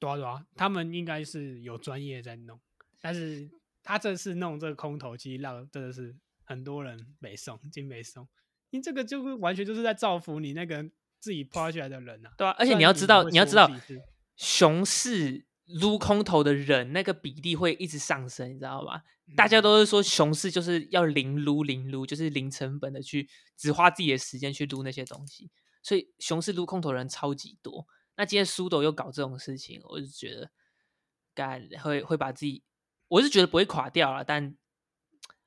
[0.00, 2.58] 对啊对啊，他们应该是有专业在弄，
[3.00, 3.50] 但是
[3.82, 8.26] 他这次弄这个空投，其实让真的是很多人没送，金没送，
[8.70, 10.82] 因为这个就完全就是在造福你那个
[11.20, 12.32] 自己抛出来的人啊。
[12.38, 13.70] 对啊，而且你要知道，你要知道，
[14.36, 15.44] 熊市。
[15.66, 19.02] 撸空头的人那个比例会一直上升，你知道吗？
[19.34, 25.50] 大家都是说熊市就是要零撸零撸，就是零成本的去只花自己的时间去撸那些东西，
[25.82, 27.86] 所以熊市撸空头人超级多。
[28.14, 30.50] 那今天苏斗又搞这种事情，我就觉得
[31.34, 32.62] 干会会把自己，
[33.08, 34.56] 我是觉得不会垮掉了，但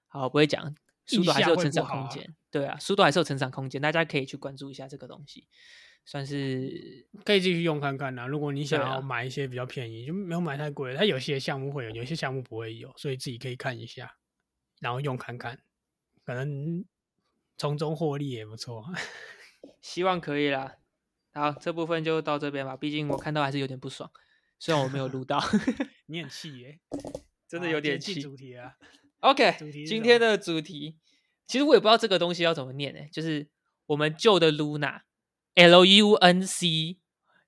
[0.08, 2.36] 好不会讲，苏斗还是有成长空间。
[2.52, 5.48] 对啊，苏斗还是有成长空间，大家可以去关注一下这个东西。
[6.06, 8.26] 算是可以继续用看看呐。
[8.26, 10.96] 如果你想要买一些比较便宜，就没有买太贵。
[10.96, 14.16] 它有些项目会有，有些项目不会有，所以自己可以看一下，
[14.80, 15.60] 然后用看看，
[16.26, 16.84] 可能
[17.58, 18.86] 从中获利也不错。
[19.82, 20.78] 希望可以啦。
[21.32, 22.76] 好，这部分就到这边吧。
[22.76, 24.10] 毕竟我看到还是有点不爽，
[24.58, 25.40] 虽然我没有录到。
[26.08, 26.80] 你很气耶，
[27.48, 28.20] 真的有点气。
[28.20, 28.76] 主题啊
[29.20, 30.98] ，OK，今天的主题，
[31.46, 33.48] 其实我也不知道这个东西要怎么念呢，就是
[33.86, 35.02] 我们旧的 Luna。
[35.56, 36.98] L U N C，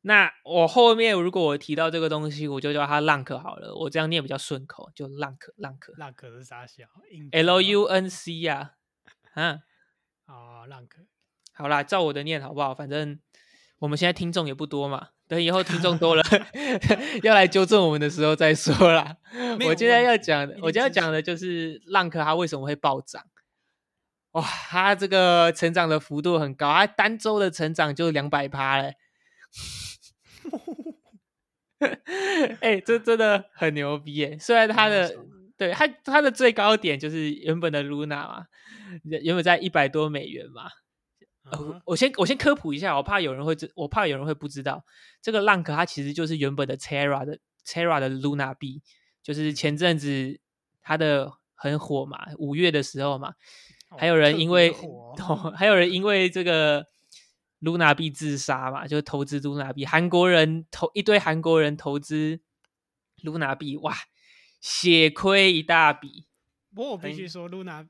[0.01, 5.93] 那我后面如果我提到这个东西，我就叫它 Lunk 好了，我这样念比较顺口，就浪克浪克。
[5.97, 6.83] 浪克是啥小
[7.31, 8.73] ？L U N C 呀，
[9.35, 9.61] 嗯，
[10.25, 11.01] 啊，浪克。
[11.53, 12.73] 好啦，照我的念好不好？
[12.73, 13.19] 反正
[13.79, 16.23] 我们现在听众也不多嘛，等以后听众多了，
[17.23, 19.17] 要来纠正我们的时候再说啦。
[19.65, 23.23] 我今天要讲的，我今天要讲的就是 Lunk 它为什么会暴涨。
[24.31, 28.95] 哇，他这个成长的幅度很高，他单周的成长就两百趴嘞！
[32.61, 34.37] 哎，这真的很牛逼耶！
[34.39, 35.17] 虽然他的
[35.57, 38.45] 对他他的最高点就是原本的 Luna 嘛，
[39.03, 40.69] 原本在一百多美元嘛。
[41.85, 44.85] 我先我先科普一下，我怕有人会知，我怕有人会不知道，
[45.21, 48.81] 这个浪可它其实就是原本的 Terra 的 Terra 的 Luna 币，
[49.21, 50.39] 就是前阵子
[50.81, 53.33] 它的很火嘛，五月的时候嘛。
[53.97, 54.73] 还有人因为，
[55.55, 56.87] 还有人因为这个
[57.59, 62.39] Luna 币自杀嘛，就投资 Luna 币，韩国人投一堆韩国人投资
[63.23, 63.95] Luna 币，哇，
[64.61, 66.25] 血亏一大笔。
[66.73, 67.87] 不过我必须说，Luna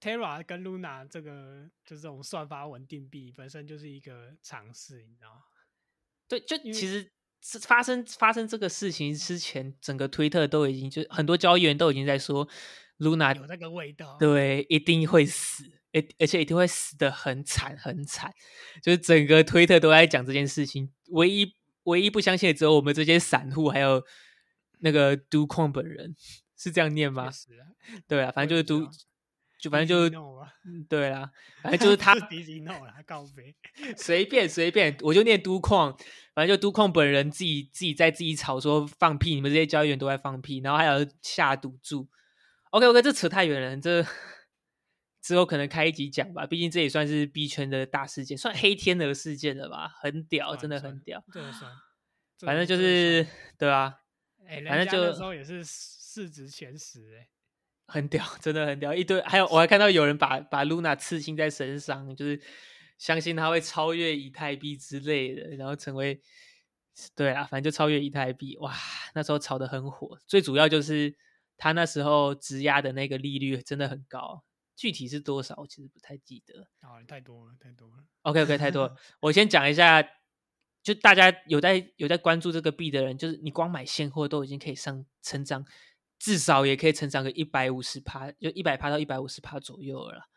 [0.00, 5.42] Terra 跟 Luna 这个就是这种算法稳定币本身就是一个尝试，你知道吗？
[6.26, 12.48] 对，就其实是发生发生这个事情之前，整个推特都已经就很多交易员都已经在说。
[12.98, 18.32] Luna 有那个味道，对，一定会死，而而且一定会死的很惨很惨，
[18.82, 20.90] 就是整个推特都在讲这件事情。
[21.10, 24.02] 唯一唯一不相信的只有我们这些散户，还有
[24.80, 26.14] 那个都矿本人，
[26.56, 27.30] 是这样念吗？
[28.08, 28.90] 对啊，反正就是都，
[29.60, 30.10] 就反正就
[30.88, 31.30] 对啦，
[31.62, 32.14] 反正就是 他
[33.96, 35.96] 随便随便，我就念都矿，
[36.34, 42.08] 反正就都矿本人自己自己在自己吵说放屁，你们这些交易员都在放屁，然后还有下赌注。
[42.70, 44.04] OK OK，这扯太远了，这
[45.22, 46.46] 之后可能开一集讲吧。
[46.46, 49.88] 毕竟这也算是币圈的大事件，算黑天鹅事件了吧？
[50.00, 51.24] 很屌，真的很屌。
[51.32, 51.72] 这算，
[52.40, 53.26] 反正就是
[53.58, 53.94] 对啊，
[54.46, 57.28] 哎，反正就那时候也是市值前十，哎，
[57.86, 58.94] 很屌，真的很屌。
[58.94, 62.38] 一堆，还有我还看到有人把把 Luna 刺青在身上，就是
[62.98, 66.20] 相信他会超越以太币之类的，然后成为
[67.16, 68.58] 对啊，反正就超越以太币。
[68.58, 68.74] 哇，
[69.14, 71.16] 那时候炒的很火，最主要就是。
[71.58, 74.44] 他那时候质押的那个利率真的很高，
[74.76, 76.68] 具体是多少我其实不太记得。
[76.80, 78.04] 啊，太多了，太多了。
[78.22, 78.96] OK OK，太多了。
[79.20, 80.00] 我先讲一下，
[80.82, 85.66] 就大家有在有在关注这个币的人，就是你光买现货都已经可以上成长，
[86.18, 90.28] 至少也可以成长个一百五十趴，就一百趴到一百五十趴左右了。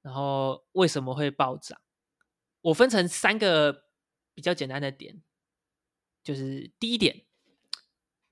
[0.00, 1.78] 然后为什么会暴涨？
[2.62, 3.84] 我分成三个
[4.32, 5.22] 比较简单的点，
[6.22, 7.26] 就是第一点，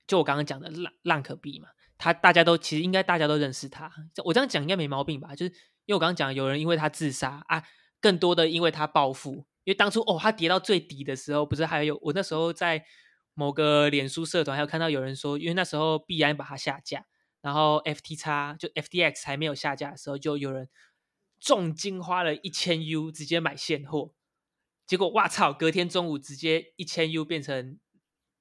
[0.06, 1.68] 就我刚刚讲的浪浪可币嘛。
[1.98, 3.90] 他大家都其实应该大家都认识他，
[4.24, 5.34] 我这样讲应该没毛病吧？
[5.34, 5.52] 就是
[5.86, 7.62] 因为我刚刚讲有人因为他自杀啊，
[8.00, 12.84] 更多的因为他暴富，因为当初哦他跌到最底的时候，不是还有我那时候在
[13.34, 17.06] 某个脸书社团还有看到有人说，因为那时候币安把它下架，
[17.40, 20.68] 然后 FTX 就 FTX 还没有下架的时候，就有人
[21.40, 24.12] 重金花了一千 U 直接买现货，
[24.86, 27.78] 结果哇操，隔天中午直接一千 U 变成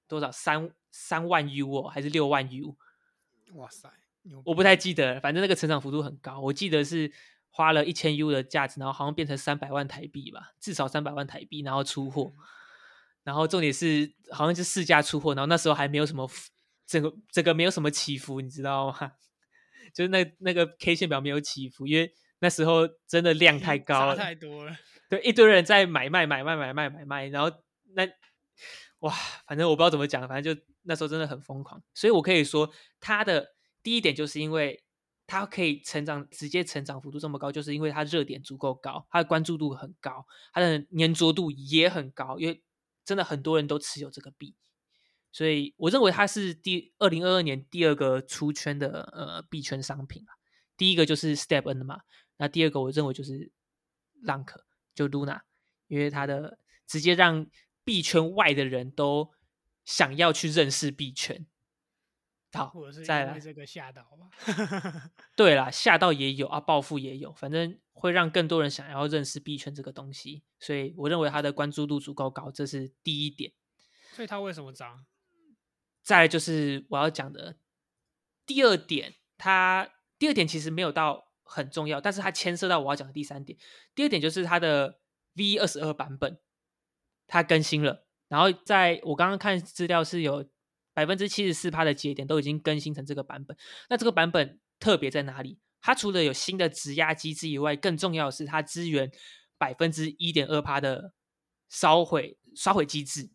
[0.08, 2.78] 多少三三万 U 哦，还是六万 U？
[3.54, 3.90] 哇塞，
[4.44, 6.40] 我不太记得，反正那个成长幅度很高。
[6.40, 7.12] 我记得是
[7.50, 12.34] 花了一千 U 的价值，然后好像变成三百万台币吧，至少三百万台币，然后出货。
[13.24, 16.30] 然后重点是好像是试驾出货，然后那时候还没有什么
[16.86, 19.14] 整个整个没有什么起伏，你知道吗？
[19.94, 24.76] 就是那那个 K 线表没有起伏，因为那时候真的量太 高了，太多了。
[25.10, 27.50] 对，一堆人在买卖买卖买卖买卖，然后
[27.94, 28.06] 那
[29.00, 29.14] 哇，
[29.48, 30.62] 反正我不知道怎么讲，反正就。
[30.88, 34.84] 那时候真的很疯狂，所以我可以说，它的第一点就是因为
[35.26, 42.62] 它可以成长，直接成长幅度这么高，就是因为它热点足够高，它的关注度很高，它的粘着度也很高，因为
[43.04, 44.54] 真的很多人都持有这个币，
[45.32, 50.24] 所以我认为它是第二零二二年第二个出圈的呃币圈商品
[50.78, 52.02] 第一个就是 Step N 嘛，
[52.38, 53.52] 那第二个我认为就是
[54.24, 54.54] Lunk
[54.94, 55.42] 就 Luna，
[55.88, 57.48] 因为它的直接让
[57.86, 59.34] 币圈外的人都。
[59.86, 61.46] 想要去认识币圈，
[62.52, 62.74] 好，
[63.06, 65.12] 再来这个吓到吧。
[65.36, 73.54] 对啦，吓到也有啊，暴富也有，反正会让更多人想要认识币圈这个东西，所以我认为它的关注度足够高，这是第一点。
[74.14, 75.06] 所以它为什么涨？
[76.02, 77.56] 再就是我要讲的
[78.48, 83.56] 第二点，它第二点其实没有到很重要，但是它牵涉到我要讲的第三点。
[83.94, 85.00] 第二点就是它的
[85.36, 86.40] V 二十二版本，
[87.28, 88.06] 它更新了。
[88.28, 90.46] 然后在我刚刚看资料是有
[90.94, 93.56] 百分之七十四趴的节点都已经更新成这个版本。
[93.90, 95.60] 那这个版本特别在哪里？
[95.82, 99.12] 它除了有新的质押机制以外，更重要的是它支援
[99.58, 101.14] 百分之一点二趴的
[101.70, 103.30] 烧毁烧毁机制。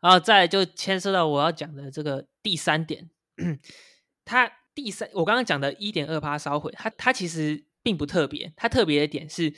[0.00, 3.10] 然后再就牵涉到我要讲的这个第三点，
[4.24, 8.52] 它第三我刚刚讲的一点二趴烧毁，它它其实并不特别。
[8.56, 9.52] 它特别的点是，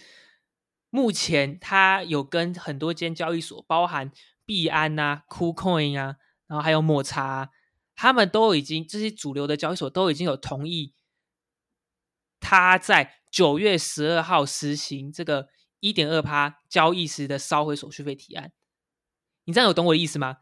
[0.90, 4.11] 目前它有跟很多间交易所，包含
[4.44, 7.50] 币安呐、KuCoin 啊，然后还有抹茶，
[7.94, 10.94] 他们都已经这些主流的交易所都已经有同意，
[12.40, 15.48] 他在九月十二号实行这个
[15.79, 18.53] 一点二趴交易时的烧毁手续费提案。
[19.44, 20.38] 你这样有懂我的意思吗？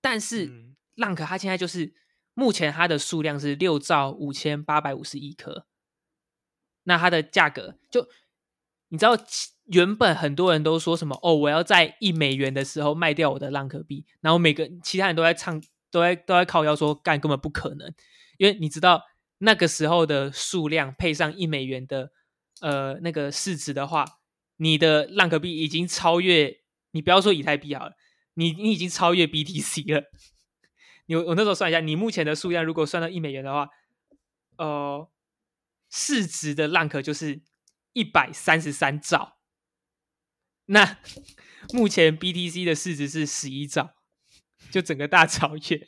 [0.00, 1.94] 但是浪可它现在就是
[2.32, 5.66] 目前它的数量是六兆五千八百五十亿颗，
[6.84, 8.08] 那它的价格就
[8.88, 9.16] 你知道。
[9.68, 15.58] 原本很多人都说什么哦，我要在一美元的时候卖掉我的浪客币，然后每个其他人都在唱，
[15.90, 17.90] 都在都在靠腰说干根本不可能，
[18.36, 19.02] 因为你知道
[19.38, 22.10] 那个时候的数量配上一美元的
[22.60, 24.04] 呃那个市值的话，
[24.58, 26.58] 你的浪客币已经超越
[26.90, 27.92] 你不要说以太币好了，
[28.34, 30.04] 你你已经超越 BTC 了。
[31.06, 33.70] 你我那时候算一下，你目前的数量如果算到一美元的话，
[34.58, 35.08] 呃，
[35.90, 37.40] 市值的浪客就是
[37.94, 39.38] 一百三十三兆。
[40.66, 40.98] 那
[41.74, 43.94] 目前 BTC 的市值是十一兆，
[44.70, 45.86] 就整个大超越，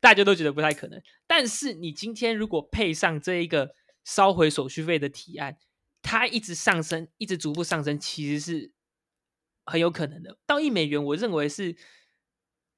[0.00, 1.02] 大家都觉得不太可能。
[1.26, 3.74] 但是你今天如果配上这一个
[4.04, 5.58] 烧毁手续费的提案，
[6.00, 8.72] 它一直上升，一直逐步上升，其实是
[9.66, 10.38] 很有可能的。
[10.46, 11.76] 到一美元，我认为是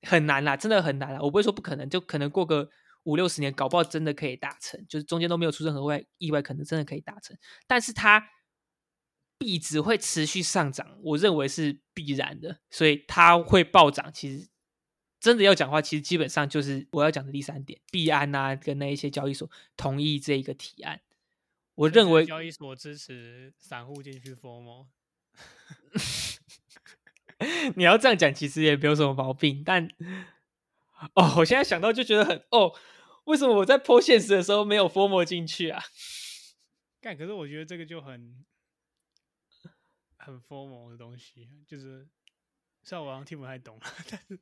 [0.02, 1.20] 很难啦，真的很难啦。
[1.22, 2.68] 我不会说不可能，就可能过个
[3.04, 7.38] 五六十年，搞不好真的可以达成，就是中间都没有出任何外意外，可能真的可以达成。
[7.68, 8.28] 但是它。
[9.38, 14.48] 币值会持续上涨，我认为是必然的，所以它会暴涨，其实
[15.20, 21.00] 真的要讲话，其实基本上就是我要讲的第三点，币安啊跟那一些交易所同意这一个提案。
[21.76, 24.86] 我认为交易所支持散户进去 formal。
[27.76, 29.62] 你要这样讲，其实也没有什么毛病。
[29.64, 29.88] 但
[31.14, 32.74] 哦，我现在想到就觉得很哦，
[33.26, 35.80] 为什么我在剖现实的时候没有 formal 进去啊？
[37.00, 38.44] 干，可是我觉得这个就很
[40.28, 42.06] 很 formal 的东西，就是
[42.82, 44.40] 虽然我好像听不太懂，但是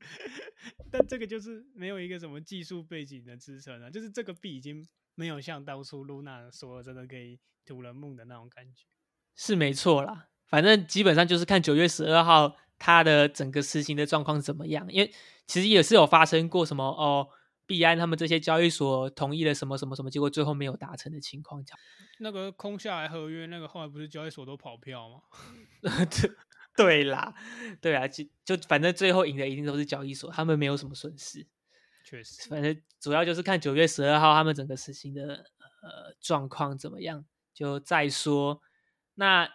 [0.90, 4.84] 但这个就是没有一个什么技术背景的支撑啊，就是这个币已经
[5.14, 8.84] 没有像当初 Luna 说真的可以土人梦的那种感觉，
[9.36, 10.28] 是没错啦。
[10.46, 15.12] 反正基本上就是看九月十二号它的整个实行的状况怎么样，因为
[15.46, 17.28] 其实也是有发生过什么哦，
[17.66, 21.64] 币安他们这些交易所同意了什么什么什么，结果最后没有达成的情况。
[22.18, 25.20] 那个空下来合约，那个后来不是交易所都跑票吗？
[25.82, 26.30] 对
[26.76, 27.34] 对啦，
[27.80, 31.46] 对啊，就就反正最后赢的一定都是交易所，他们没有什么损失。
[32.04, 35.44] 确实，反正主要就是看九月十二号他们整个实行的
[35.82, 38.62] 呃状况怎么样，就再说。
[39.14, 39.48] 那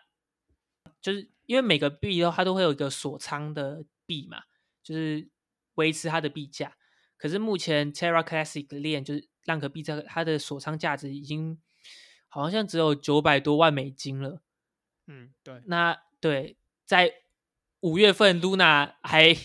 [1.00, 4.44] 就是因为每个币的话，它都会有一个锁仓的币嘛，
[4.84, 5.30] 就是
[5.76, 6.76] 维持它的币价。
[7.22, 11.60] 可是目前 Terra Classic 链就是浪可币，这它的锁仓价值已经
[12.28, 14.42] 好像只有九百多万美金了。
[15.06, 15.62] 嗯，对。
[15.68, 17.14] 那对，在
[17.82, 19.38] 五月份 Luna 还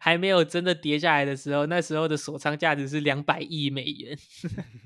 [0.00, 4.18] 还没有真的跌下来的时候，那时候的锁仓价值是两百亿美元。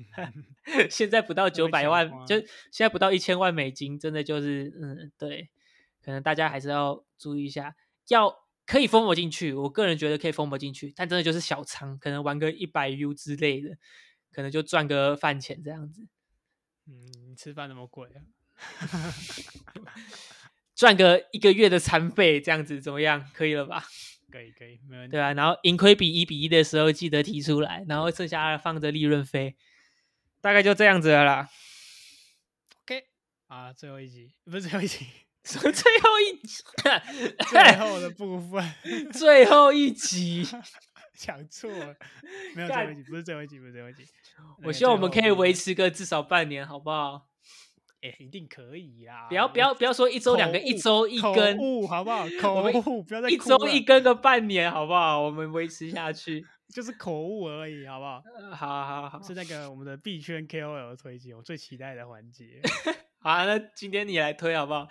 [0.87, 2.35] 现在不到 九百万，就
[2.69, 5.49] 现在不到一千万美金，真的就是嗯，对。
[6.03, 7.75] 可能大家还是要注意一下，
[8.09, 9.53] 要可以封魔进去。
[9.53, 13.77] 我个人觉得可以封魔进去，但真的就是小仓，可能玩个一百 U 之类的，
[14.31, 16.07] 可能就赚个饭钱这样子。
[16.87, 18.21] 嗯，你吃饭那么贵啊？
[20.75, 23.29] 赚个一个月的餐费这样子怎么样？
[23.33, 23.83] 可以了吧？
[24.31, 25.11] 可以，可以，没问题。
[25.11, 29.55] 对啊，然后盈亏比一比一的时候记得提出来，然后剩下放着利润飞，
[30.41, 31.49] 大概就这样子了啦。
[32.83, 33.05] OK，
[33.47, 35.05] 啊，最后一集不是最后一集。
[35.45, 36.63] 最后一集？
[37.47, 38.73] 最后的部分，
[39.13, 40.45] 最后一集
[41.15, 41.95] 讲错了，
[42.55, 44.03] 没有最后一集，不是最后一集，不是最后一集。
[44.63, 47.27] 我希望我们可以维持个至少半年，好不好？
[48.01, 49.27] 哎，一定可以啦！
[49.29, 52.27] 不要不要不要说一周两个，一周一根，好不好？
[52.39, 55.21] 口误，不要再一周一根个半年，好不好？
[55.21, 58.21] 我们维持下去，就是口误而已，好不好？
[58.51, 62.61] 好好好，是那个我们的币圈 KOL 推荐，我最期待的环节。
[63.25, 64.87] 好，那今天你来推好不好？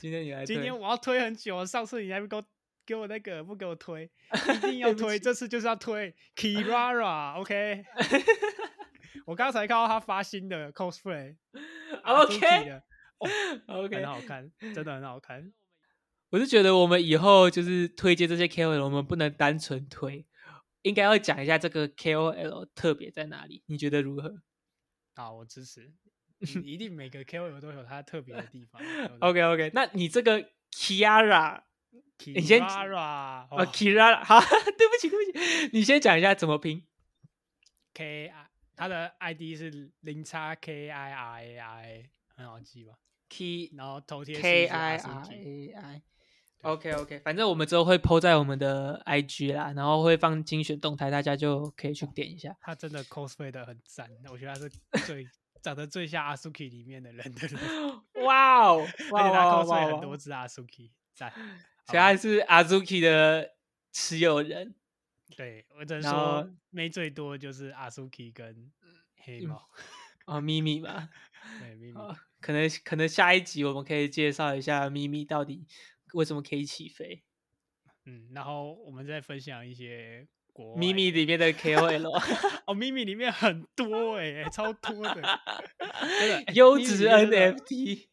[0.00, 1.64] 今天你来推，今天我要推很久。
[1.64, 2.44] 上次你还不给我
[2.84, 4.10] 给我那个不给我推，
[4.56, 7.84] 一定要推，这次就是要推 Kirara，OK？
[9.26, 12.82] 我刚才看到他发新的 cosplay，OK 的
[13.68, 15.52] ，OK，很好看，真的很好看。
[16.30, 20.26] 我是觉得我们以后就是推荐这些 KOL，我们不能单纯推，
[20.82, 23.62] 应该要讲一下这个 KOL 特别在哪里。
[23.66, 24.42] 你觉得如何？
[25.14, 25.92] 好，我支持。
[26.64, 28.80] 一定每个 KOL 都有它特别的地方。
[29.20, 31.62] OK OK，那你这个 Kiara，
[32.26, 34.40] 你先 Kiara 啊，Kiara，好，
[34.78, 36.86] 对不起对不起，你先讲一下怎么拼。
[37.94, 42.94] K I，它的 ID 是零叉 K I R A I，很好记吧
[43.28, 46.02] ？K，然后头贴 K I R A I。
[46.62, 52.56] OK OK，反正我们之后会 PO 在我们的 IG 啦，然后会放精选动态，大家就可以去点一下。
[52.60, 54.68] 他真的 cosplay 的很赞，我觉得他是
[55.06, 55.26] 最。
[55.62, 57.60] 长得最像阿苏 k 里面的人的人，
[58.24, 58.80] 哇哦！
[58.86, 61.30] 而且他 cos 很多只阿苏 k 在，
[61.86, 63.54] 所以他是阿苏 k 的
[63.92, 64.74] 持有人。
[65.36, 68.72] 对我只能说，没最多就是阿苏 k 跟
[69.16, 69.68] 黑猫
[70.26, 71.10] 哦，咪咪吧。
[71.60, 72.00] 对，咪咪。
[72.40, 75.66] 可能可能下一集我们可以介绍一下咪咪到底
[76.14, 77.24] 为什么可以起飞。
[78.04, 80.26] 嗯，然后我们再分享一些。
[80.76, 82.08] 咪咪里面的 KOL
[82.66, 85.22] 哦，秘密里面很多哎，超多的，
[86.18, 88.06] 真的 优质 NFT，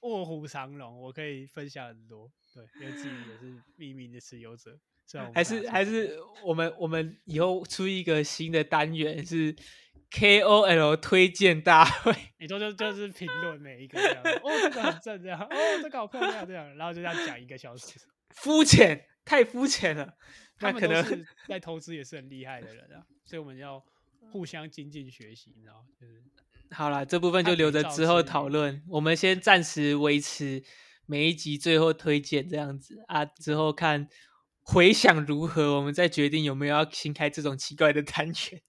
[0.00, 2.30] 卧虎藏龙，我可以分享很多。
[2.54, 4.78] 对，因为自己也是秘密的持有者，
[5.34, 9.54] 还是还是我们我们以后出一个新的单元是
[10.10, 17.98] KOL 推荐大会， 你说就就是评论每一个这样，哦这个很正这样，哦这个好漂亮这样，然后就这样讲一个小时，
[18.36, 20.14] 肤浅，太肤浅了。
[20.62, 23.84] 他们都是 在投资也是很厉害的人啊，所以我们要
[24.30, 26.22] 互相精进学习，你知道就是
[26.70, 28.82] 好了，这部分就留着之后讨论。
[28.88, 30.62] 我们先暂时维持
[31.06, 34.08] 每一集最后推荐这样子啊，之后看
[34.62, 38.62] 回想如何，我们再决定有没有要新开这种奇怪的单元。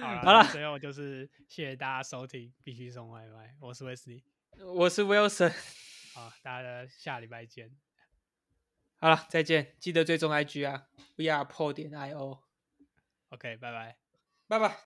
[0.00, 3.54] 好了，最后就是谢谢大家收听，必须送外卖。
[3.60, 4.22] 我是 Wesley，
[4.64, 5.52] 我是 Wilson，
[6.14, 7.70] 好，大家下礼拜见。
[9.00, 10.86] 好了，再见，记得追踪 IG 啊
[11.16, 13.96] ，We are Pro 点 IO，OK，拜拜。
[14.46, 14.76] 拜拜。